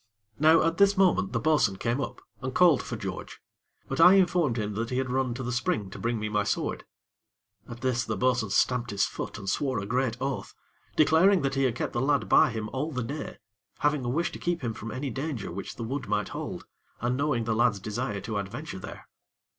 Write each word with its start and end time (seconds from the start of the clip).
Now, 0.39 0.63
at 0.63 0.77
this 0.77 0.97
moment, 0.97 1.31
the 1.31 1.39
bo'sun 1.39 1.75
came 1.75 2.01
up, 2.01 2.23
and 2.41 2.55
called 2.55 2.81
for 2.81 2.95
George; 2.95 3.39
but 3.87 4.01
I 4.01 4.15
informed 4.15 4.57
him 4.57 4.73
that 4.73 4.89
he 4.89 4.97
had 4.97 5.11
run 5.11 5.35
to 5.35 5.43
the 5.43 5.51
spring 5.51 5.91
to 5.91 5.99
bring 5.99 6.19
me 6.19 6.27
my 6.27 6.43
sword. 6.43 6.85
At 7.69 7.81
this, 7.81 8.03
the 8.03 8.17
bo'sun 8.17 8.49
stamped 8.49 8.89
his 8.89 9.05
foot, 9.05 9.37
and 9.37 9.47
swore 9.47 9.77
a 9.79 9.85
great 9.85 10.17
oath, 10.19 10.55
declaring 10.95 11.43
that 11.43 11.53
he 11.53 11.65
had 11.65 11.75
kept 11.75 11.93
the 11.93 12.01
lad 12.01 12.27
by 12.27 12.49
him 12.49 12.67
all 12.69 12.91
the 12.91 13.03
day; 13.03 13.37
having 13.81 14.03
a 14.03 14.09
wish 14.09 14.31
to 14.31 14.39
keep 14.39 14.63
him 14.63 14.73
from 14.73 14.89
any 14.89 15.11
danger 15.11 15.51
which 15.51 15.75
the 15.75 15.83
wood 15.83 16.07
might 16.07 16.29
hold, 16.29 16.65
and 16.99 17.15
knowing 17.15 17.43
the 17.43 17.53
lad's 17.53 17.79
desire 17.79 18.21
to 18.21 18.39
adventure 18.39 18.79
there. 18.79 19.05